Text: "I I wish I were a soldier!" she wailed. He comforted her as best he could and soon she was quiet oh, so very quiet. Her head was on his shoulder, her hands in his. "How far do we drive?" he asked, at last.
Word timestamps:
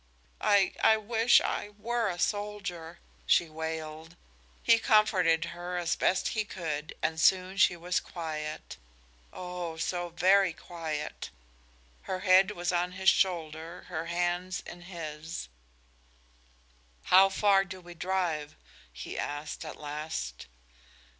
"I 0.41 0.73
I 0.83 0.97
wish 0.97 1.41
I 1.41 1.69
were 1.77 2.09
a 2.09 2.17
soldier!" 2.17 2.97
she 3.27 3.49
wailed. 3.49 4.15
He 4.63 4.79
comforted 4.79 5.45
her 5.53 5.77
as 5.77 5.95
best 5.95 6.29
he 6.29 6.43
could 6.43 6.95
and 7.03 7.19
soon 7.21 7.55
she 7.57 7.77
was 7.77 7.99
quiet 7.99 8.77
oh, 9.31 9.77
so 9.77 10.09
very 10.09 10.53
quiet. 10.53 11.29
Her 12.09 12.21
head 12.21 12.49
was 12.49 12.71
on 12.73 12.93
his 12.93 13.09
shoulder, 13.09 13.83
her 13.89 14.07
hands 14.07 14.61
in 14.65 14.81
his. 14.89 15.49
"How 17.13 17.29
far 17.29 17.63
do 17.63 17.79
we 17.79 17.93
drive?" 17.93 18.55
he 18.91 19.19
asked, 19.19 19.63
at 19.63 19.77
last. 19.77 20.47